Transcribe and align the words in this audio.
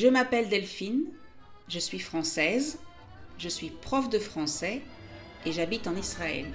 Je 0.00 0.06
m'appelle 0.06 0.48
Delphine, 0.48 1.06
je 1.66 1.80
suis 1.80 1.98
française, 1.98 2.78
je 3.36 3.48
suis 3.48 3.70
prof 3.70 4.08
de 4.08 4.20
français 4.20 4.80
et 5.44 5.50
j'habite 5.50 5.88
en 5.88 5.96
Israël. 5.96 6.46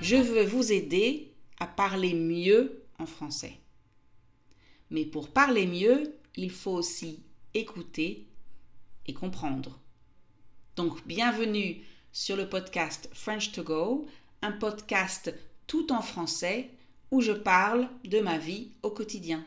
Je 0.00 0.16
veux 0.16 0.44
vous 0.44 0.72
aider 0.72 1.34
à 1.60 1.66
parler 1.66 2.14
mieux 2.14 2.82
en 2.98 3.04
français. 3.04 3.58
Mais 4.88 5.04
pour 5.04 5.28
parler 5.28 5.66
mieux, 5.66 6.14
il 6.34 6.50
faut 6.50 6.72
aussi 6.72 7.22
écouter 7.52 8.26
et 9.06 9.12
comprendre. 9.12 9.81
Donc, 10.74 11.06
bienvenue 11.06 11.84
sur 12.12 12.34
le 12.34 12.48
podcast 12.48 13.10
French 13.12 13.52
to 13.52 13.62
Go, 13.62 14.06
un 14.40 14.52
podcast 14.52 15.34
tout 15.66 15.92
en 15.92 16.00
français 16.00 16.70
où 17.10 17.20
je 17.20 17.32
parle 17.32 17.90
de 18.04 18.20
ma 18.20 18.38
vie 18.38 18.70
au 18.82 18.88
quotidien. 18.88 19.44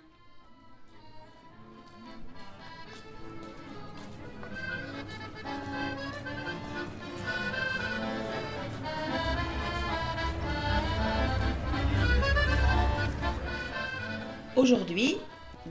Aujourd'hui, 14.55 15.17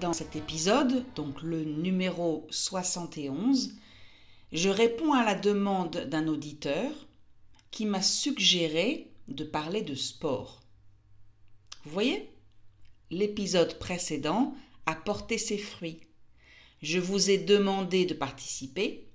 dans 0.00 0.12
cet 0.12 0.34
épisode, 0.34 1.04
donc 1.14 1.42
le 1.42 1.62
numéro 1.62 2.44
71, 2.50 3.76
je 4.54 4.68
réponds 4.68 5.12
à 5.12 5.24
la 5.24 5.34
demande 5.34 6.06
d'un 6.08 6.28
auditeur 6.28 6.92
qui 7.72 7.86
m'a 7.86 8.02
suggéré 8.02 9.10
de 9.26 9.42
parler 9.42 9.82
de 9.82 9.96
sport. 9.96 10.62
Vous 11.84 11.90
voyez? 11.90 12.30
L'épisode 13.10 13.80
précédent 13.80 14.54
a 14.86 14.94
porté 14.94 15.38
ses 15.38 15.58
fruits. 15.58 16.00
Je 16.82 17.00
vous 17.00 17.30
ai 17.30 17.38
demandé 17.38 18.06
de 18.06 18.14
participer, 18.14 19.08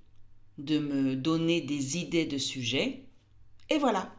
de 0.58 0.78
me 0.78 1.16
donner 1.16 1.62
des 1.62 1.96
idées 1.96 2.26
de 2.26 2.38
sujets, 2.38 3.06
et 3.70 3.78
voilà. 3.78 4.14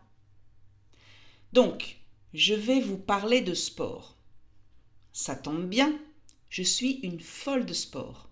Donc, 1.53 1.97
je 2.33 2.55
vais 2.55 2.79
vous 2.79 2.97
parler 2.97 3.41
de 3.41 3.53
sport. 3.53 4.17
Ça 5.13 5.35
tombe 5.35 5.67
bien, 5.67 5.99
je 6.49 6.63
suis 6.63 6.93
une 7.03 7.19
folle 7.19 7.67
de 7.67 7.73
sport. 7.73 8.31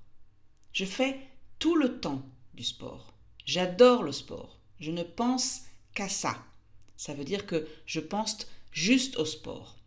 Je 0.74 0.86
fais 0.86 1.20
tout 1.60 1.76
le 1.76 2.00
temps 2.00 2.26
du 2.54 2.64
sport. 2.64 3.14
J'adore 3.46 4.04
le 4.04 4.12
sport. 4.12 4.60
Je 4.80 4.92
ne 4.92 5.04
pense 5.04 5.62
qu'à 5.94 6.10
ça. 6.10 6.38
Ça 6.98 7.14
veut 7.14 7.24
dire 7.24 7.46
que 7.46 7.68
je 7.86 8.00
pense 8.00 8.38
juste 8.72 9.18
au 9.18 9.26
sport. 9.26 9.78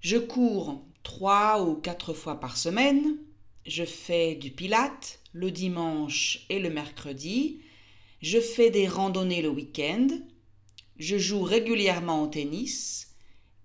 Je 0.00 0.16
cours 0.16 0.84
trois 1.02 1.62
ou 1.62 1.74
quatre 1.74 2.12
fois 2.12 2.38
par 2.40 2.56
semaine. 2.56 3.16
Je 3.66 3.84
fais 3.84 4.34
du 4.34 4.50
pilate 4.50 5.18
le 5.32 5.50
dimanche 5.50 6.46
et 6.48 6.58
le 6.58 6.70
mercredi. 6.70 7.60
Je 8.22 8.40
fais 8.40 8.70
des 8.70 8.88
randonnées 8.88 9.42
le 9.42 9.48
week-end. 9.48 10.08
Je 10.98 11.18
joue 11.18 11.42
régulièrement 11.42 12.22
au 12.22 12.26
tennis. 12.26 13.14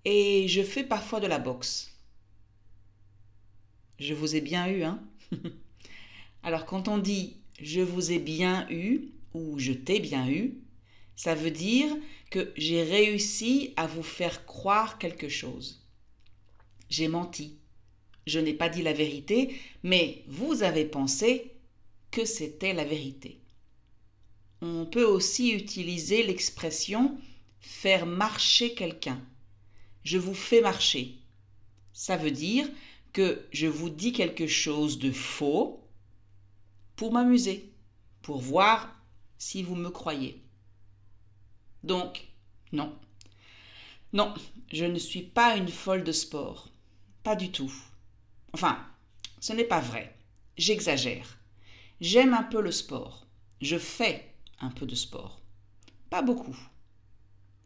Et 0.06 0.48
je 0.48 0.62
fais 0.62 0.84
parfois 0.84 1.20
de 1.20 1.28
la 1.28 1.40
boxe. 1.40 1.92
Je 4.00 4.14
vous 4.14 4.36
ai 4.36 4.42
bien 4.42 4.68
eu, 4.68 4.84
hein 4.84 5.02
Alors 6.44 6.66
quand 6.66 6.88
on 6.88 6.98
dit 6.98 7.38
je 7.62 7.82
vous 7.82 8.12
ai 8.12 8.20
bien 8.20 8.68
eu 8.70 9.10
ou 9.34 9.58
je 9.60 9.74
t'ai 9.74 10.00
bien 10.00 10.30
eu, 10.30 10.56
ça 11.16 11.36
veut 11.36 11.52
dire 11.52 11.96
que 12.32 12.52
j'ai 12.56 12.84
réussi 12.84 13.74
à 13.76 13.88
vous 13.88 14.04
faire 14.04 14.46
croire 14.46 14.98
quelque 14.98 15.30
chose. 15.30 15.86
J'ai 16.90 17.08
menti. 17.08 17.58
Je 18.26 18.40
n'ai 18.40 18.54
pas 18.54 18.70
dit 18.70 18.82
la 18.82 18.94
vérité, 18.94 19.56
mais 19.84 20.24
vous 20.28 20.64
avez 20.64 20.86
pensé 20.86 21.52
que 22.12 22.26
c'était 22.26 22.74
la 22.74 22.86
vérité. 22.86 23.40
On 24.62 24.86
peut 24.86 25.04
aussi 25.04 25.52
utiliser 25.52 26.24
l'expression 26.24 27.18
faire 27.60 28.06
marcher 28.06 28.74
quelqu'un. 28.74 29.22
Je 30.04 30.18
vous 30.18 30.34
fais 30.34 30.62
marcher. 30.62 31.16
Ça 31.92 32.18
veut 32.18 32.32
dire 32.32 32.68
que 33.12 33.46
je 33.52 33.68
vous 33.68 33.90
dis 33.90 34.14
quelque 34.14 34.48
chose 34.48 35.00
de 35.00 35.12
faux 35.12 35.83
pour 36.96 37.12
m'amuser, 37.12 37.74
pour 38.22 38.40
voir 38.40 38.96
si 39.38 39.64
vous 39.64 39.76
me 39.76 39.90
croyez. 39.90 40.42
Donc, 41.84 42.28
non. 42.72 42.98
Non, 44.14 44.34
je 44.72 44.86
ne 44.86 45.00
suis 45.00 45.24
pas 45.24 45.58
une 45.58 45.70
folle 45.70 46.04
de 46.04 46.12
sport. 46.12 46.70
Pas 47.24 47.36
du 47.36 47.52
tout. 47.52 47.74
Enfin, 48.54 48.86
ce 49.40 49.54
n'est 49.54 49.64
pas 49.64 49.82
vrai. 49.82 50.16
J'exagère. 50.58 51.38
J'aime 52.00 52.34
un 52.34 52.44
peu 52.44 52.62
le 52.62 52.72
sport. 52.72 53.26
Je 53.62 53.78
fais 53.78 54.34
un 54.60 54.70
peu 54.70 54.86
de 54.86 54.96
sport. 54.96 55.42
Pas 56.10 56.22
beaucoup. 56.22 56.58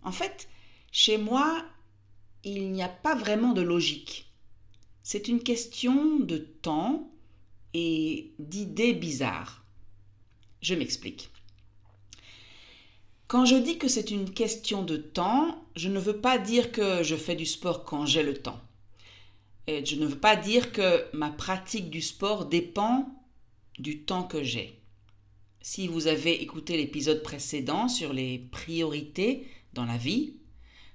En 0.04 0.12
fait, 0.12 0.48
chez 0.92 1.18
moi, 1.18 1.66
il 2.44 2.72
n'y 2.72 2.82
a 2.82 2.90
pas 2.90 3.16
vraiment 3.16 3.54
de 3.54 3.62
logique. 3.62 4.32
C'est 5.04 5.28
une 5.28 5.44
question 5.44 6.20
de 6.20 6.38
temps 6.38 7.12
et 7.74 8.32
d'idées 8.40 8.94
bizarres. 8.94 9.64
Je 10.62 10.76
m'explique. 10.76 11.30
Quand 13.28 13.46
je 13.46 13.56
dis 13.56 13.78
que 13.78 13.88
c'est 13.88 14.12
une 14.12 14.32
question 14.32 14.84
de 14.84 14.98
temps, 14.98 15.66
je 15.76 15.90
ne 15.90 16.00
veux 16.00 16.22
pas 16.22 16.38
dire 16.38 16.72
que 16.72 17.04
je 17.04 17.16
fais 17.16 17.36
du 17.36 17.46
sport 17.46 17.84
quand 17.84 18.06
j'ai 18.06 18.24
le 18.24 18.38
temps. 18.38 18.62
Et 19.68 19.86
je 19.86 19.98
ne 19.98 20.06
veux 20.06 20.18
pas 20.18 20.38
dire 20.38 20.72
que 20.72 21.06
ma 21.14 21.30
pratique 21.30 21.90
du 21.90 22.02
sport 22.02 22.46
dépend 22.46 23.10
du 23.80 24.04
temps 24.04 24.24
que 24.24 24.44
j'ai. 24.44 24.80
Si 25.62 25.88
vous 25.88 26.08
avez 26.08 26.42
écouté 26.42 26.78
l'épisode 26.78 27.22
précédent 27.22 27.90
sur 27.90 28.14
les 28.14 28.40
priorités 28.40 29.46
dans 29.74 29.86
la 29.86 29.98
vie, 29.98 30.36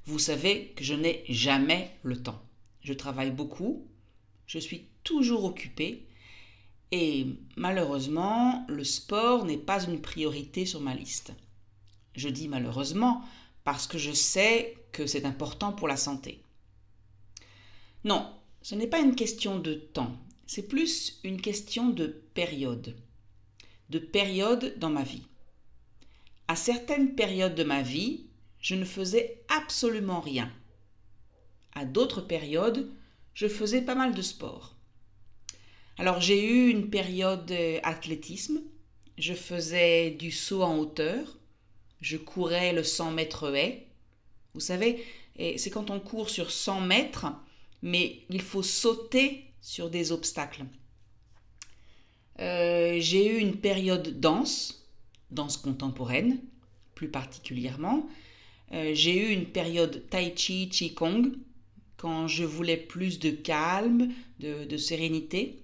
vous 0.06 0.18
savez 0.18 0.72
que 0.74 0.82
je 0.82 0.94
n'ai 0.94 1.24
jamais 1.28 1.90
le 2.02 2.22
temps. 2.22 2.42
Je 2.80 2.94
travaille 2.94 3.30
beaucoup, 3.30 3.86
je 4.46 4.58
suis 4.58 4.86
toujours 5.04 5.44
occupée 5.44 6.06
et 6.92 7.26
malheureusement, 7.56 8.66
le 8.68 8.84
sport 8.84 9.46
n'est 9.46 9.56
pas 9.56 9.82
une 9.82 10.02
priorité 10.02 10.66
sur 10.66 10.80
ma 10.82 10.94
liste. 10.94 11.32
Je 12.14 12.28
dis 12.28 12.48
malheureusement 12.48 13.22
parce 13.64 13.86
que 13.86 13.96
je 13.96 14.12
sais 14.12 14.76
que 14.92 15.06
c'est 15.06 15.24
important 15.24 15.72
pour 15.72 15.88
la 15.88 15.96
santé. 15.96 16.42
Non, 18.04 18.30
ce 18.60 18.74
n'est 18.74 18.86
pas 18.86 19.00
une 19.00 19.14
question 19.14 19.58
de 19.58 19.72
temps, 19.72 20.14
c'est 20.46 20.68
plus 20.68 21.18
une 21.24 21.40
question 21.40 21.88
de 21.88 22.06
période. 22.34 22.94
De 23.88 23.98
période 23.98 24.74
dans 24.78 24.90
ma 24.90 25.02
vie. 25.02 25.26
À 26.46 26.56
certaines 26.56 27.14
périodes 27.14 27.54
de 27.54 27.64
ma 27.64 27.80
vie, 27.80 28.26
je 28.58 28.74
ne 28.74 28.84
faisais 28.84 29.42
absolument 29.48 30.20
rien. 30.20 30.52
À 31.74 31.86
d'autres 31.86 32.20
périodes, 32.20 32.90
je 33.32 33.48
faisais 33.48 33.80
pas 33.80 33.94
mal 33.94 34.14
de 34.14 34.20
sport. 34.20 34.71
Alors 35.98 36.20
j'ai 36.20 36.44
eu 36.44 36.70
une 36.70 36.90
période 36.90 37.50
euh, 37.50 37.78
athlétisme, 37.82 38.62
je 39.18 39.34
faisais 39.34 40.10
du 40.10 40.30
saut 40.30 40.62
en 40.62 40.78
hauteur, 40.78 41.38
je 42.00 42.16
courais 42.16 42.72
le 42.72 42.82
100 42.82 43.12
mètres 43.12 43.54
haie. 43.54 43.86
Vous 44.54 44.60
savez, 44.60 45.04
c'est 45.38 45.70
quand 45.70 45.90
on 45.90 46.00
court 46.00 46.28
sur 46.28 46.50
100 46.50 46.82
mètres, 46.82 47.26
mais 47.80 48.20
il 48.28 48.42
faut 48.42 48.62
sauter 48.62 49.44
sur 49.62 49.88
des 49.88 50.12
obstacles. 50.12 50.64
Euh, 52.40 52.96
j'ai 52.98 53.26
eu 53.26 53.38
une 53.38 53.56
période 53.56 54.20
danse, 54.20 54.88
danse 55.30 55.56
contemporaine 55.56 56.38
plus 56.94 57.08
particulièrement. 57.08 58.08
Euh, 58.72 58.92
j'ai 58.94 59.16
eu 59.16 59.32
une 59.32 59.46
période 59.46 60.04
tai 60.10 60.34
chi, 60.36 60.94
kong, 60.94 61.32
quand 61.96 62.26
je 62.26 62.44
voulais 62.44 62.76
plus 62.76 63.18
de 63.18 63.30
calme, 63.30 64.12
de, 64.40 64.76
sérénité. 64.76 65.61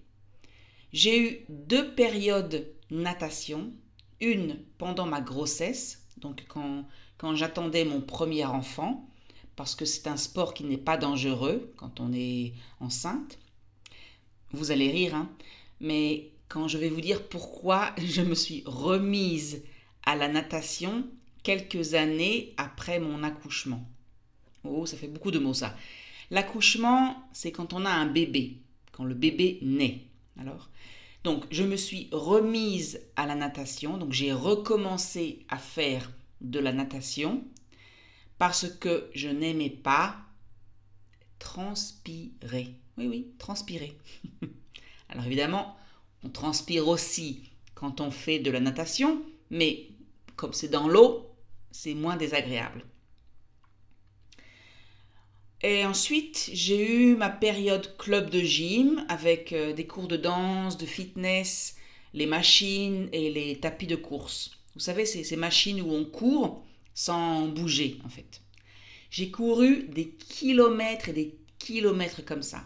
J'ai 0.92 1.20
eu 1.20 1.44
deux 1.48 1.94
périodes 1.94 2.66
natation, 2.90 3.72
une 4.20 4.58
pendant 4.78 5.06
ma 5.06 5.20
grossesse, 5.20 6.06
donc 6.16 6.44
quand, 6.48 7.34
j'attendais 7.34 7.84
mon 7.84 8.00
premier 8.00 8.44
enfant, 8.44 9.08
parce 9.56 9.74
que 9.74 9.84
c'est 9.84 10.06
un 10.06 10.16
sport 10.16 10.54
qui 10.54 10.64
n'est 10.64 10.78
pas 10.78 10.96
dangereux 10.96 11.72
quand 11.76 12.00
on 12.00 12.12
est 12.12 12.52
enceinte. 12.80 13.38
Vous 14.52 14.70
allez 14.70 14.90
rire, 14.90 15.14
hein 15.14 15.30
mais 15.80 16.32
quand 16.48 16.68
je 16.68 16.78
vais 16.78 16.88
vous 16.88 17.00
dire 17.00 17.28
pourquoi 17.28 17.94
je 17.98 18.22
me 18.22 18.34
suis 18.34 18.62
remise 18.66 19.62
à 20.04 20.16
la 20.16 20.28
natation 20.28 21.04
quelques 21.42 21.94
années 21.94 22.54
après 22.56 22.98
mon 22.98 23.22
accouchement. 23.22 23.86
Oh, 24.64 24.86
ça 24.86 24.96
fait 24.96 25.08
beaucoup 25.08 25.30
de 25.30 25.38
mots 25.38 25.54
ça. 25.54 25.76
L'accouchement, 26.30 27.22
c'est 27.32 27.52
quand 27.52 27.72
on 27.72 27.84
a 27.84 27.90
un 27.90 28.06
bébé, 28.06 28.58
quand 28.92 29.04
le 29.04 29.14
bébé 29.14 29.58
naît. 29.62 30.07
Donc 31.24 31.44
je 31.50 31.62
me 31.62 31.76
suis 31.76 32.08
remise 32.12 33.00
à 33.16 33.26
la 33.26 33.34
natation, 33.34 33.98
donc 33.98 34.12
j'ai 34.12 34.32
recommencé 34.32 35.44
à 35.48 35.58
faire 35.58 36.10
de 36.40 36.60
la 36.60 36.72
natation 36.72 37.44
parce 38.38 38.68
que 38.68 39.10
je 39.14 39.28
n'aimais 39.28 39.70
pas 39.70 40.16
transpirer. 41.38 42.74
Oui, 42.96 43.06
oui, 43.08 43.26
transpirer. 43.38 43.96
Alors 45.08 45.24
évidemment, 45.26 45.76
on 46.24 46.28
transpire 46.28 46.88
aussi 46.88 47.50
quand 47.74 48.00
on 48.00 48.10
fait 48.10 48.38
de 48.38 48.50
la 48.50 48.60
natation, 48.60 49.22
mais 49.50 49.88
comme 50.36 50.52
c'est 50.52 50.68
dans 50.68 50.88
l'eau, 50.88 51.30
c'est 51.70 51.94
moins 51.94 52.16
désagréable. 52.16 52.84
Et 55.62 55.84
ensuite, 55.84 56.50
j'ai 56.52 56.88
eu 56.88 57.16
ma 57.16 57.30
période 57.30 57.96
club 57.96 58.30
de 58.30 58.40
gym 58.40 59.04
avec 59.08 59.52
euh, 59.52 59.72
des 59.72 59.86
cours 59.86 60.06
de 60.06 60.16
danse, 60.16 60.78
de 60.78 60.86
fitness, 60.86 61.74
les 62.14 62.26
machines 62.26 63.08
et 63.12 63.30
les 63.30 63.58
tapis 63.58 63.88
de 63.88 63.96
course. 63.96 64.52
Vous 64.74 64.80
savez, 64.80 65.04
c'est 65.04 65.24
ces 65.24 65.36
machines 65.36 65.80
où 65.80 65.90
on 65.90 66.04
court 66.04 66.64
sans 66.94 67.48
bouger 67.48 67.98
en 68.04 68.08
fait. 68.08 68.40
J'ai 69.10 69.30
couru 69.30 69.84
des 69.88 70.10
kilomètres 70.10 71.08
et 71.08 71.12
des 71.12 71.34
kilomètres 71.58 72.24
comme 72.24 72.42
ça, 72.42 72.62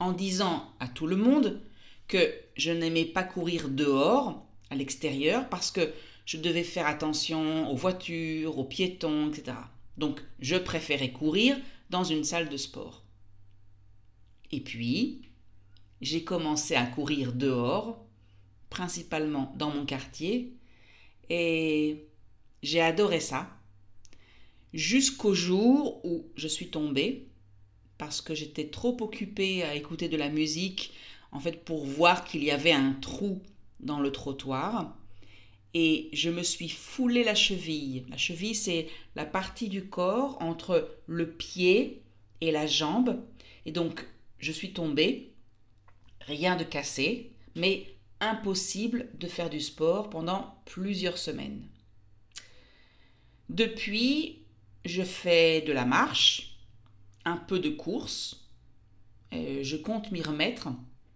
en 0.00 0.12
disant 0.12 0.72
à 0.80 0.88
tout 0.88 1.06
le 1.06 1.16
monde 1.16 1.60
que 2.08 2.34
je 2.56 2.72
n'aimais 2.72 3.04
pas 3.04 3.22
courir 3.22 3.68
dehors, 3.68 4.44
à 4.70 4.74
l'extérieur, 4.74 5.48
parce 5.48 5.70
que 5.70 5.92
je 6.26 6.38
devais 6.38 6.64
faire 6.64 6.86
attention 6.86 7.70
aux 7.70 7.76
voitures, 7.76 8.58
aux 8.58 8.64
piétons, 8.64 9.28
etc. 9.28 9.56
Donc 9.98 10.20
je 10.40 10.56
préférais 10.56 11.12
courir 11.12 11.56
dans 11.94 12.02
une 12.02 12.24
salle 12.24 12.48
de 12.48 12.56
sport. 12.56 13.04
Et 14.50 14.58
puis, 14.60 15.22
j'ai 16.00 16.24
commencé 16.24 16.74
à 16.74 16.86
courir 16.86 17.32
dehors, 17.32 18.04
principalement 18.68 19.54
dans 19.56 19.70
mon 19.70 19.86
quartier, 19.86 20.56
et 21.30 22.08
j'ai 22.64 22.80
adoré 22.80 23.20
ça, 23.20 23.48
jusqu'au 24.72 25.34
jour 25.34 26.04
où 26.04 26.26
je 26.34 26.48
suis 26.48 26.68
tombée, 26.68 27.28
parce 27.96 28.20
que 28.20 28.34
j'étais 28.34 28.70
trop 28.70 28.96
occupée 29.00 29.62
à 29.62 29.76
écouter 29.76 30.08
de 30.08 30.16
la 30.16 30.30
musique, 30.30 30.94
en 31.30 31.38
fait 31.38 31.64
pour 31.64 31.86
voir 31.86 32.24
qu'il 32.24 32.42
y 32.42 32.50
avait 32.50 32.72
un 32.72 32.94
trou 32.94 33.40
dans 33.78 34.00
le 34.00 34.10
trottoir, 34.10 34.98
et 35.74 36.08
je 36.12 36.30
me 36.30 36.42
suis 36.42 36.68
foulé 36.68 37.24
la 37.24 37.34
cheville. 37.34 38.04
La 38.08 38.16
cheville, 38.16 38.54
c'est 38.54 38.88
la 39.16 39.26
partie 39.26 39.68
du 39.68 39.86
corps 39.88 40.38
entre 40.40 40.96
le 41.06 41.28
pied 41.28 42.02
et 42.40 42.52
la 42.52 42.66
jambe. 42.66 43.20
Et 43.66 43.72
donc, 43.72 44.06
je 44.38 44.52
suis 44.52 44.72
tombée, 44.72 45.32
rien 46.20 46.56
de 46.56 46.64
cassé, 46.64 47.32
mais 47.56 47.86
impossible 48.20 49.08
de 49.18 49.26
faire 49.26 49.50
du 49.50 49.60
sport 49.60 50.10
pendant 50.10 50.54
plusieurs 50.64 51.18
semaines. 51.18 51.66
Depuis, 53.48 54.38
je 54.84 55.02
fais 55.02 55.60
de 55.62 55.72
la 55.72 55.84
marche, 55.84 56.56
un 57.24 57.36
peu 57.36 57.58
de 57.58 57.70
course. 57.70 58.48
je 59.32 59.76
compte 59.76 60.12
m'y 60.12 60.22
remettre. 60.22 60.68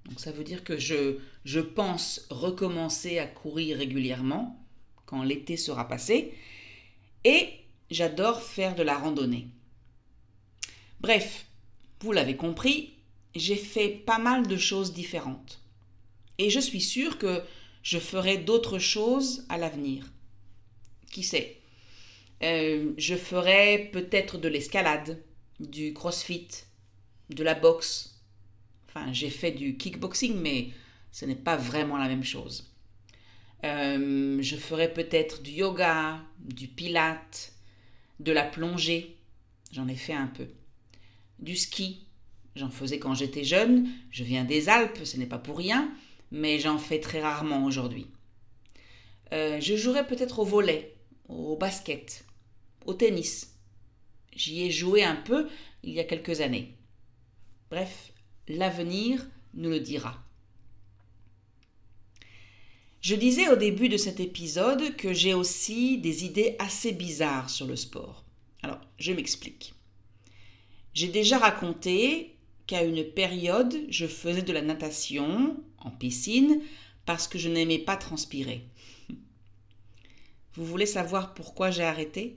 Donc 0.08 0.20
ça 0.20 0.32
veut 0.32 0.44
dire 0.44 0.64
que 0.64 0.78
je, 0.78 1.60
pense 1.60 2.26
recommencer 2.31 3.19
à 3.19 3.26
courir 3.26 3.78
régulièrement 3.78 4.58
quand 5.06 5.22
l'été 5.22 5.56
sera 5.56 5.87
passé. 5.87 6.34
Et 7.25 7.50
j'adore 7.90 8.43
faire 8.43 8.75
de 8.75 8.82
la 8.82 8.96
randonnée. 8.96 9.49
Bref, 11.00 11.46
vous 12.00 12.12
l'avez 12.12 12.37
compris, 12.37 12.94
j'ai 13.34 13.56
fait 13.56 13.88
pas 13.88 14.19
mal 14.19 14.46
de 14.46 14.56
choses 14.56 14.93
différentes. 14.93 15.60
Et 16.38 16.50
je 16.50 16.61
suis 16.61 16.81
sûre 16.81 17.19
que 17.19 17.43
je 17.82 17.99
ferai 17.99 18.38
d'autres 18.38 18.78
choses 18.78 19.44
à 19.49 19.58
l'avenir. 19.58 20.11
Qui 21.11 21.22
sait? 21.22 21.61
Euh, 22.43 22.93
Je 22.96 23.16
ferai 23.16 23.90
peut-être 23.93 24.38
de 24.38 24.49
l'escalade, 24.49 25.22
du 25.61 25.93
crossfit, 25.93 26.49
de 27.31 27.43
la 27.43 27.54
boxe, 27.54 28.18
J'ai 29.12 29.31
fait 29.31 29.53
du 29.53 29.77
kickboxing, 29.77 30.37
mais 30.41 30.71
ce 31.12 31.25
n'est 31.25 31.35
pas 31.35 31.56
vraiment 31.56 31.97
la 31.97 32.09
même 32.09 32.25
chose. 32.25 32.73
Euh, 33.65 34.39
je 34.41 34.56
ferai 34.56 34.93
peut-être 34.93 35.43
du 35.43 35.50
yoga, 35.50 36.21
du 36.39 36.69
pilate, 36.69 37.53
de 38.21 38.33
la 38.33 38.45
plongée. 38.45 39.17
J'en 39.73 39.89
ai 39.89 39.97
fait 39.97 40.12
un 40.12 40.29
peu. 40.29 40.47
Du 41.39 41.56
ski. 41.56 42.06
J'en 42.56 42.71
faisais 42.71 42.99
quand 42.99 43.15
j'étais 43.15 43.45
jeune. 43.45 43.89
Je 44.11 44.25
viens 44.25 44.45
des 44.45 44.69
Alpes, 44.69 45.05
ce 45.05 45.17
n'est 45.17 45.27
pas 45.27 45.39
pour 45.39 45.59
rien, 45.59 45.93
mais 46.31 46.59
j'en 46.59 46.79
fais 46.79 47.00
très 47.00 47.21
rarement 47.21 47.65
aujourd'hui. 47.65 48.06
Euh, 49.33 49.61
je 49.61 49.77
jouerai 49.77 50.06
peut-être 50.06 50.39
au 50.39 50.45
volet, 50.45 50.95
au 51.29 51.56
basket, 51.56 52.25
au 52.87 52.95
tennis. 52.95 53.55
J'y 54.35 54.62
ai 54.62 54.71
joué 54.71 55.05
un 55.05 55.17
peu 55.17 55.49
il 55.83 55.93
y 55.93 56.00
a 56.00 56.05
quelques 56.05 56.41
années. 56.41 56.75
Bref, 57.71 58.12
l'avenir 58.49 59.27
nous 59.55 59.71
le 59.71 59.81
dira. 59.81 60.23
Je 63.00 63.15
disais 63.15 63.49
au 63.49 63.56
début 63.56 63.89
de 63.89 63.97
cet 63.97 64.19
épisode 64.21 64.97
que 64.97 65.12
j'ai 65.12 65.33
aussi 65.33 65.99
des 65.99 66.25
idées 66.25 66.56
assez 66.59 66.93
bizarres 66.93 67.49
sur 67.49 67.67
le 67.67 67.77
sport. 67.77 68.25
Alors, 68.62 68.81
je 68.99 69.12
m'explique. 69.12 69.75
J'ai 70.95 71.09
déjà 71.09 71.39
raconté 71.39 72.37
qu'à 72.67 72.83
une 72.83 73.05
période, 73.05 73.75
je 73.89 74.06
faisais 74.06 74.43
de 74.43 74.53
la 74.53 74.62
natation 74.62 75.56
en 75.79 75.91
piscine 75.91 76.61
parce 77.06 77.29
que 77.29 77.39
je 77.39 77.49
n'aimais 77.49 77.79
pas 77.79 77.97
transpirer. 77.97 78.67
Vous 80.55 80.65
voulez 80.65 80.87
savoir 80.87 81.35
pourquoi 81.35 81.71
j'ai 81.71 81.85
arrêté? 81.85 82.37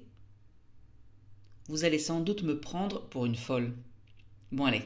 Vous 1.68 1.86
allez 1.86 2.00
sans 2.00 2.22
doute 2.22 2.44
me 2.44 2.60
prendre 2.60 3.02
pour 3.10 3.25
une 3.25 3.36
folle. 3.36 3.74
Bon 4.52 4.66
allez, 4.66 4.84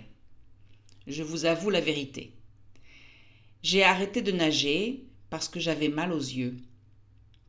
je 1.08 1.24
vous 1.24 1.46
avoue 1.46 1.70
la 1.70 1.82
vérité. 1.82 2.34
J'ai 3.64 3.84
arrêté 3.84 4.22
de 4.22 4.32
nager 4.32 5.06
parce 5.30 5.50
que 5.50 5.60
j'avais 5.60 5.90
mal 5.90 6.12
aux 6.12 6.20
yeux. 6.20 6.58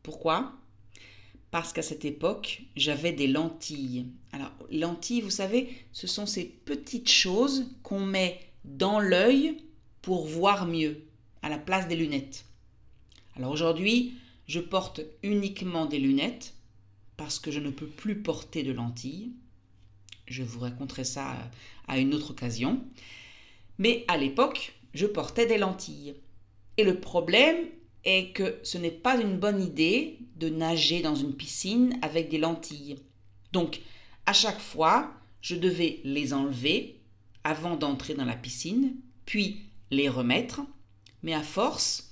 Pourquoi? 0.03 0.53
Parce 1.51 1.73
qu'à 1.73 1.83
cette 1.83 2.05
époque, 2.05 2.63
j'avais 2.77 3.13
des 3.13 3.27
lentilles. 3.27 4.07
Alors, 4.33 4.53
lentilles, 4.71 5.21
vous 5.21 5.31
savez, 5.31 5.69
ce 5.93 6.07
sont 6.07 6.27
ces 6.27 6.45
petites 6.45 7.11
choses 7.11 7.67
qu'on 7.83 8.05
met 8.05 8.41
dans 8.65 8.99
l'œil 8.99 9.57
pour 10.03 10.27
voir 10.27 10.67
mieux, 10.67 11.03
à 11.43 11.49
la 11.49 11.59
place 11.59 11.89
des 11.89 11.97
lunettes. 11.97 12.45
Alors 13.37 13.53
aujourd'hui, 13.53 14.15
je 14.49 14.61
porte 14.61 15.01
uniquement 15.23 15.87
des 15.87 15.99
lunettes 15.99 16.55
parce 17.17 17.39
que 17.39 17.51
je 17.51 17.61
ne 17.61 17.71
peux 17.71 17.87
plus 17.87 18.17
porter 18.17 18.63
de 18.63 18.73
lentilles. 18.73 19.33
Je 20.29 20.43
vous 20.43 20.61
raconterai 20.61 21.05
ça 21.05 21.37
à 21.89 21.99
une 21.99 22.15
autre 22.15 22.31
occasion. 22.31 22.85
Mais 23.79 24.05
à 24.09 24.17
l'époque, 24.17 24.75
je 24.95 25.07
portais 25.07 25.47
des 25.47 25.59
lentilles. 25.59 26.15
Et 26.77 26.85
le 26.85 27.01
problème 27.01 27.57
est 28.05 28.33
que 28.33 28.59
ce 28.63 28.79
n'est 28.79 28.91
pas 28.91 29.21
une 29.21 29.39
bonne 29.39 29.61
idée 29.61 30.19
de 30.37 30.49
nager 30.49 31.01
dans 31.01 31.15
une 31.15 31.35
piscine 31.35 31.99
avec 32.03 32.29
des 32.29 32.39
lentilles. 32.39 32.97
Donc, 33.53 33.81
à 34.27 34.33
chaque 34.33 34.61
fois, 34.61 35.13
je 35.41 35.57
devais 35.57 36.01
les 36.05 36.33
enlever 36.33 37.01
avant 37.45 37.77
d'entrer 37.77 38.15
dans 38.15 38.25
la 38.25 38.37
piscine, 38.37 38.97
puis 39.25 39.63
les 39.91 40.09
remettre. 40.09 40.63
Mais 41.23 41.35
à 41.35 41.43
force, 41.43 42.11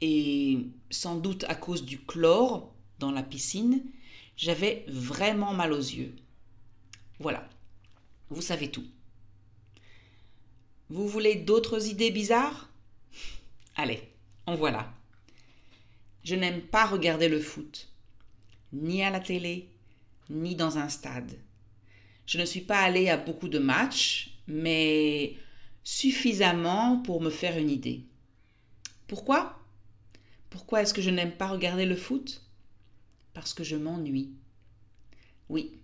et 0.00 0.58
sans 0.90 1.16
doute 1.16 1.44
à 1.48 1.54
cause 1.54 1.84
du 1.84 1.98
chlore 1.98 2.72
dans 2.98 3.10
la 3.10 3.22
piscine, 3.22 3.82
j'avais 4.36 4.84
vraiment 4.88 5.54
mal 5.54 5.72
aux 5.72 5.78
yeux. 5.78 6.14
Voilà, 7.18 7.48
vous 8.28 8.42
savez 8.42 8.70
tout. 8.70 8.84
Vous 10.88 11.08
voulez 11.08 11.34
d'autres 11.34 11.88
idées 11.88 12.10
bizarres? 12.10 12.70
Allez, 13.74 14.02
en 14.46 14.54
voilà. 14.54 14.92
Je 16.22 16.34
n'aime 16.34 16.62
pas 16.62 16.86
regarder 16.86 17.28
le 17.28 17.40
foot, 17.40 17.88
ni 18.72 19.02
à 19.02 19.10
la 19.10 19.20
télé, 19.20 19.68
ni 20.30 20.54
dans 20.54 20.78
un 20.78 20.88
stade. 20.88 21.38
Je 22.26 22.38
ne 22.38 22.44
suis 22.44 22.60
pas 22.60 22.80
allée 22.80 23.08
à 23.08 23.16
beaucoup 23.16 23.48
de 23.48 23.58
matchs, 23.58 24.38
mais 24.46 25.36
suffisamment 25.84 26.98
pour 26.98 27.20
me 27.20 27.30
faire 27.30 27.58
une 27.58 27.70
idée. 27.70 28.04
Pourquoi? 29.06 29.58
Pourquoi 30.50 30.82
est-ce 30.82 30.94
que 30.94 31.02
je 31.02 31.10
n'aime 31.10 31.36
pas 31.36 31.48
regarder 31.48 31.86
le 31.86 31.96
foot? 31.96 32.42
Parce 33.34 33.54
que 33.54 33.64
je 33.64 33.76
m'ennuie. 33.76 34.32
Oui, 35.48 35.78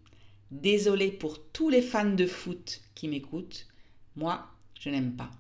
désolé 0.51 1.13
pour 1.13 1.45
tous 1.51 1.69
les 1.69 1.83
fans 1.83 2.05
de 2.05 2.27
foot 2.27 2.81
qui 2.95 3.09
m'écoutent. 3.09 3.69
Moi, 4.17 4.49
je 4.83 4.91
n'aime 4.91 5.13
pas. 5.13 5.31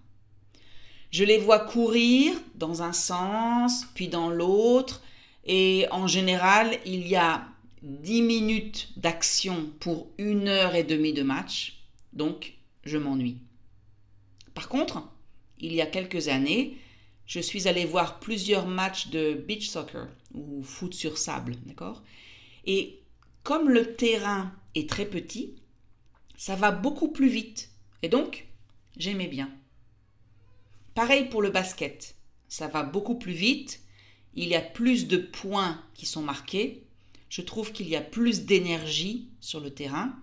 Je 1.10 1.24
les 1.24 1.38
vois 1.38 1.58
courir 1.58 2.32
dans 2.54 2.82
un 2.82 2.92
sens, 2.92 3.84
puis 3.94 4.06
dans 4.08 4.30
l'autre, 4.30 5.02
et 5.44 5.86
en 5.90 6.06
général, 6.06 6.78
il 6.86 7.08
y 7.08 7.16
a 7.16 7.48
10 7.82 8.22
minutes 8.22 8.92
d'action 8.96 9.72
pour 9.80 10.06
une 10.16 10.46
heure 10.46 10.76
et 10.76 10.84
demie 10.84 11.12
de 11.12 11.24
match, 11.24 11.82
donc 12.12 12.54
je 12.84 12.96
m'ennuie. 12.98 13.38
Par 14.54 14.68
contre, 14.68 15.02
il 15.58 15.74
y 15.74 15.80
a 15.80 15.86
quelques 15.86 16.28
années, 16.28 16.78
je 17.26 17.40
suis 17.40 17.66
allée 17.66 17.84
voir 17.84 18.20
plusieurs 18.20 18.68
matchs 18.68 19.08
de 19.08 19.34
beach 19.34 19.68
soccer 19.68 20.06
ou 20.34 20.62
foot 20.62 20.94
sur 20.94 21.18
sable, 21.18 21.56
d'accord? 21.66 22.02
Et 22.64 23.00
comme 23.42 23.68
le 23.68 23.96
terrain 23.96 24.52
est 24.76 24.88
très 24.88 25.06
petit, 25.06 25.56
ça 26.36 26.54
va 26.54 26.70
beaucoup 26.70 27.08
plus 27.08 27.28
vite. 27.28 27.70
Et 28.02 28.08
donc, 28.08 28.46
j'aimais 28.96 29.28
bien. 29.28 29.50
Pareil 30.94 31.28
pour 31.28 31.42
le 31.42 31.50
basket. 31.50 32.16
Ça 32.48 32.68
va 32.68 32.82
beaucoup 32.82 33.18
plus 33.18 33.32
vite. 33.32 33.80
Il 34.34 34.48
y 34.48 34.54
a 34.54 34.60
plus 34.60 35.08
de 35.08 35.16
points 35.16 35.82
qui 35.94 36.06
sont 36.06 36.22
marqués. 36.22 36.84
Je 37.28 37.40
trouve 37.40 37.72
qu'il 37.72 37.88
y 37.88 37.96
a 37.96 38.00
plus 38.00 38.44
d'énergie 38.44 39.30
sur 39.40 39.60
le 39.60 39.70
terrain 39.70 40.14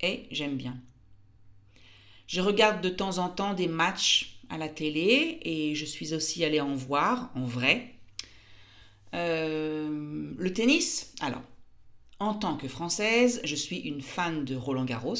et 0.00 0.26
j'aime 0.30 0.56
bien. 0.56 0.78
Je 2.26 2.40
regarde 2.40 2.82
de 2.82 2.88
temps 2.88 3.18
en 3.18 3.28
temps 3.28 3.54
des 3.54 3.68
matchs 3.68 4.38
à 4.48 4.58
la 4.58 4.68
télé 4.68 5.38
et 5.42 5.74
je 5.74 5.84
suis 5.84 6.12
aussi 6.14 6.44
allée 6.44 6.60
en 6.60 6.74
voir 6.74 7.30
en 7.34 7.44
vrai. 7.44 7.94
Euh, 9.14 10.32
le 10.36 10.52
tennis, 10.52 11.12
alors, 11.20 11.42
en 12.18 12.34
tant 12.34 12.56
que 12.56 12.68
Française, 12.68 13.40
je 13.44 13.54
suis 13.54 13.78
une 13.78 14.00
fan 14.00 14.44
de 14.44 14.54
Roland 14.54 14.84
Garros. 14.84 15.14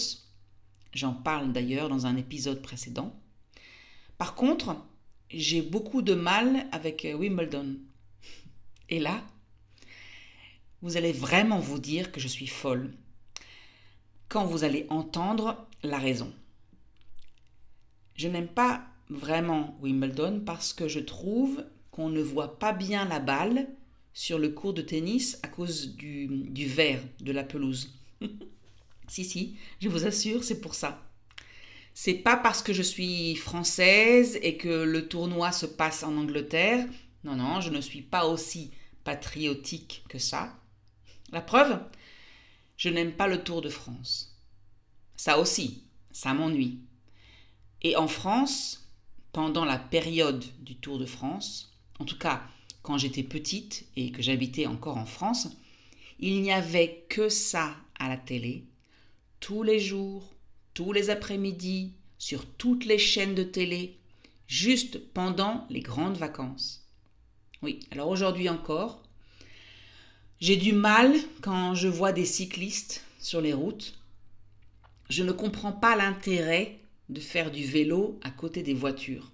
J'en 0.92 1.14
parle 1.14 1.52
d'ailleurs 1.52 1.88
dans 1.88 2.06
un 2.06 2.16
épisode 2.16 2.62
précédent. 2.62 3.18
Par 4.18 4.34
contre, 4.34 4.76
j'ai 5.30 5.62
beaucoup 5.62 6.02
de 6.02 6.14
mal 6.14 6.66
avec 6.72 7.06
Wimbledon. 7.18 7.76
Et 8.90 9.00
là, 9.00 9.22
vous 10.82 10.96
allez 10.96 11.12
vraiment 11.12 11.58
vous 11.58 11.78
dire 11.78 12.12
que 12.12 12.20
je 12.20 12.28
suis 12.28 12.46
folle 12.46 12.92
quand 14.28 14.44
vous 14.44 14.64
allez 14.64 14.86
entendre 14.90 15.66
la 15.82 15.98
raison. 15.98 16.32
Je 18.14 18.28
n'aime 18.28 18.48
pas 18.48 18.84
vraiment 19.08 19.76
Wimbledon 19.80 20.42
parce 20.44 20.72
que 20.72 20.88
je 20.88 21.00
trouve 21.00 21.64
qu'on 21.90 22.08
ne 22.08 22.22
voit 22.22 22.58
pas 22.58 22.72
bien 22.72 23.04
la 23.06 23.18
balle 23.18 23.68
sur 24.14 24.38
le 24.38 24.50
court 24.50 24.74
de 24.74 24.82
tennis 24.82 25.38
à 25.42 25.48
cause 25.48 25.96
du, 25.96 26.26
du 26.26 26.66
verre 26.66 27.02
de 27.20 27.32
la 27.32 27.44
pelouse. 27.44 27.94
si, 29.08 29.24
si, 29.24 29.56
je 29.80 29.88
vous 29.88 30.06
assure, 30.06 30.44
c'est 30.44 30.60
pour 30.60 30.74
ça. 30.74 31.02
C'est 31.94 32.14
pas 32.14 32.36
parce 32.36 32.62
que 32.62 32.72
je 32.72 32.82
suis 32.82 33.36
française 33.36 34.38
et 34.42 34.56
que 34.56 34.84
le 34.84 35.08
tournoi 35.08 35.52
se 35.52 35.66
passe 35.66 36.02
en 36.02 36.16
Angleterre. 36.16 36.86
Non, 37.24 37.36
non, 37.36 37.60
je 37.60 37.70
ne 37.70 37.80
suis 37.80 38.02
pas 38.02 38.26
aussi 38.26 38.70
patriotique 39.04 40.04
que 40.08 40.18
ça. 40.18 40.56
La 41.30 41.42
preuve, 41.42 41.78
je 42.76 42.88
n'aime 42.88 43.12
pas 43.12 43.26
le 43.26 43.42
Tour 43.42 43.60
de 43.60 43.68
France. 43.68 44.36
Ça 45.16 45.38
aussi, 45.38 45.84
ça 46.12 46.34
m'ennuie. 46.34 46.80
Et 47.82 47.96
en 47.96 48.08
France, 48.08 48.88
pendant 49.32 49.64
la 49.64 49.78
période 49.78 50.44
du 50.60 50.76
Tour 50.76 50.98
de 50.98 51.06
France, 51.06 51.72
en 51.98 52.04
tout 52.04 52.18
cas 52.18 52.42
quand 52.82 52.98
j'étais 52.98 53.22
petite 53.22 53.86
et 53.96 54.10
que 54.10 54.22
j'habitais 54.22 54.66
encore 54.66 54.96
en 54.96 55.06
France, 55.06 55.48
il 56.18 56.42
n'y 56.42 56.52
avait 56.52 57.04
que 57.08 57.28
ça 57.28 57.76
à 57.98 58.08
la 58.08 58.16
télé, 58.16 58.64
tous 59.42 59.64
les 59.64 59.80
jours, 59.80 60.32
tous 60.72 60.92
les 60.92 61.10
après-midi, 61.10 61.92
sur 62.16 62.46
toutes 62.46 62.84
les 62.84 62.96
chaînes 62.96 63.34
de 63.34 63.42
télé, 63.42 63.98
juste 64.46 65.00
pendant 65.12 65.66
les 65.68 65.80
grandes 65.80 66.16
vacances. 66.16 66.88
Oui, 67.60 67.80
alors 67.90 68.08
aujourd'hui 68.08 68.48
encore, 68.48 69.02
j'ai 70.40 70.56
du 70.56 70.72
mal 70.72 71.12
quand 71.40 71.74
je 71.74 71.88
vois 71.88 72.12
des 72.12 72.24
cyclistes 72.24 73.04
sur 73.18 73.40
les 73.40 73.52
routes. 73.52 73.98
Je 75.10 75.24
ne 75.24 75.32
comprends 75.32 75.72
pas 75.72 75.96
l'intérêt 75.96 76.78
de 77.08 77.20
faire 77.20 77.50
du 77.50 77.64
vélo 77.64 78.20
à 78.22 78.30
côté 78.30 78.62
des 78.62 78.74
voitures. 78.74 79.32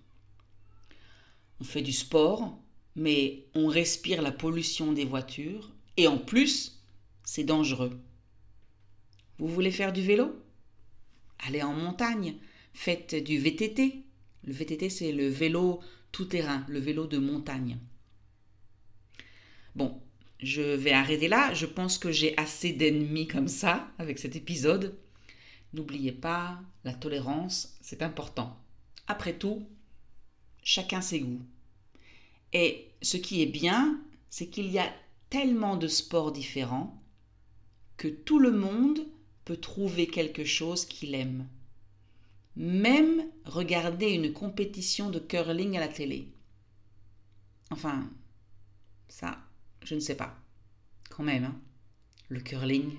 On 1.60 1.64
fait 1.64 1.82
du 1.82 1.92
sport, 1.92 2.58
mais 2.96 3.44
on 3.54 3.66
respire 3.66 4.22
la 4.22 4.32
pollution 4.32 4.92
des 4.92 5.04
voitures 5.04 5.70
et 5.98 6.08
en 6.08 6.16
plus, 6.16 6.80
c'est 7.24 7.44
dangereux. 7.44 8.00
Vous 9.38 9.48
voulez 9.48 9.70
faire 9.70 9.92
du 9.92 10.02
vélo? 10.02 10.34
Allez 11.46 11.62
en 11.62 11.72
montagne, 11.72 12.36
faites 12.72 13.14
du 13.14 13.38
VTT. 13.38 14.04
Le 14.44 14.52
VTT, 14.52 14.90
c'est 14.90 15.12
le 15.12 15.28
vélo 15.28 15.80
tout-terrain, 16.12 16.64
le 16.68 16.78
vélo 16.78 17.06
de 17.06 17.18
montagne. 17.18 17.78
Bon, 19.76 20.00
je 20.40 20.62
vais 20.62 20.92
arrêter 20.92 21.28
là. 21.28 21.54
Je 21.54 21.66
pense 21.66 21.98
que 21.98 22.10
j'ai 22.10 22.36
assez 22.36 22.72
d'ennemis 22.72 23.28
comme 23.28 23.48
ça 23.48 23.92
avec 23.98 24.18
cet 24.18 24.34
épisode. 24.36 24.96
N'oubliez 25.72 26.12
pas, 26.12 26.60
la 26.84 26.94
tolérance, 26.94 27.76
c'est 27.80 28.02
important. 28.02 28.56
Après 29.06 29.34
tout, 29.34 29.68
chacun 30.62 31.00
ses 31.00 31.20
goûts. 31.20 31.42
Et 32.52 32.88
ce 33.02 33.16
qui 33.16 33.42
est 33.42 33.46
bien, 33.46 34.00
c'est 34.30 34.48
qu'il 34.48 34.70
y 34.70 34.78
a 34.78 34.92
tellement 35.30 35.76
de 35.76 35.88
sports 35.88 36.32
différents 36.32 37.00
que 37.96 38.08
tout 38.08 38.38
le 38.38 38.52
monde 38.52 39.06
trouver 39.54 40.06
quelque 40.06 40.44
chose 40.44 40.84
qu'il 40.84 41.14
aime. 41.14 41.46
Même 42.56 43.24
regarder 43.44 44.08
une 44.10 44.32
compétition 44.32 45.10
de 45.10 45.18
curling 45.18 45.76
à 45.76 45.80
la 45.80 45.88
télé. 45.88 46.28
Enfin, 47.70 48.10
ça, 49.08 49.38
je 49.84 49.94
ne 49.94 50.00
sais 50.00 50.16
pas. 50.16 50.36
Quand 51.10 51.22
même, 51.22 51.44
hein. 51.44 51.56
le 52.28 52.40
curling, 52.40 52.90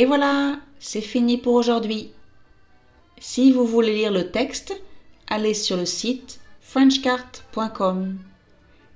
Et 0.00 0.06
voilà, 0.06 0.58
c'est 0.78 1.02
fini 1.02 1.36
pour 1.36 1.52
aujourd'hui. 1.52 2.10
Si 3.20 3.52
vous 3.52 3.66
voulez 3.66 3.94
lire 3.94 4.10
le 4.10 4.30
texte, 4.30 4.72
allez 5.26 5.52
sur 5.52 5.76
le 5.76 5.84
site 5.84 6.40
frenchcart.com. 6.62 8.16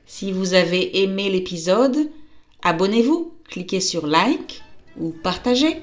Si 0.06 0.32
vous 0.32 0.54
avez 0.54 1.02
aimé 1.02 1.28
l'épisode, 1.28 2.10
abonnez-vous, 2.62 3.34
cliquez 3.50 3.80
sur 3.80 4.06
like 4.06 4.62
ou 4.98 5.10
partagez. 5.10 5.82